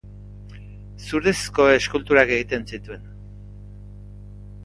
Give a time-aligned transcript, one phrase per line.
[1.09, 3.03] Zurezko eskulturak egiten zituen.